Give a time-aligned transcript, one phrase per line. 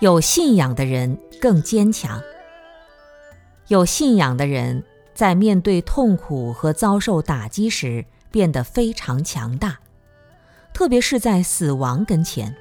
[0.00, 2.22] 有信仰的人更坚强。
[3.68, 4.82] 有信仰的人
[5.14, 9.78] 在面对痛苦和遭受打击时变得非常强大，
[10.72, 12.56] 特别是在死亡跟前，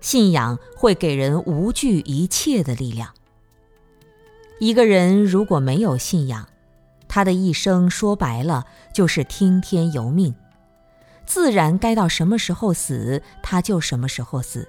[0.00, 3.12] 信仰会给人无惧一切的力量。
[4.60, 6.46] 一个人如果没有信仰，
[7.08, 8.64] 他的一生说白了
[8.94, 10.36] 就是听天由命，
[11.26, 14.68] 自然该到什么时候死他就什么时候死，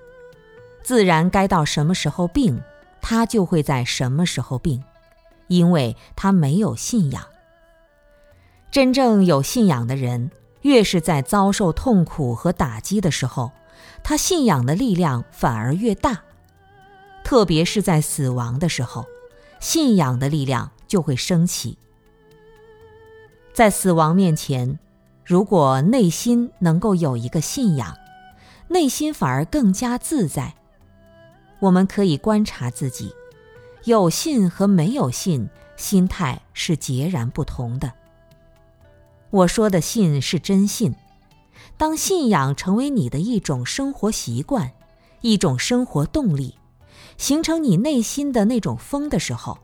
[0.84, 2.62] 自然该到什么时候病
[3.02, 4.84] 他就会在什么时候病，
[5.48, 7.24] 因为他没有信仰。
[8.70, 13.52] 真正有信仰的人，越是在遭受痛苦和打击的时候，
[14.04, 16.22] 他信仰的力量反而越大，
[17.24, 19.06] 特别是在死亡的时候，
[19.60, 21.78] 信仰的力量就会升起。
[23.54, 24.80] 在死亡面前，
[25.26, 27.98] 如果内心能够有一个信仰，
[28.70, 30.56] 内心反而更加自在。
[31.62, 33.16] 我们可以观察自己，
[33.86, 37.94] 有信和没有信，心态是截然不同的。
[39.30, 40.94] 我说的信是真信，
[41.78, 44.74] 当信仰成为你的一种生活习惯，
[45.22, 46.56] 一种生活动力，
[47.16, 49.58] 形成你内心的那种风的时候，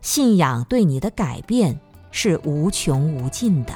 [0.00, 1.80] 信仰对你的改变。
[2.16, 3.72] 是无穷无尽的。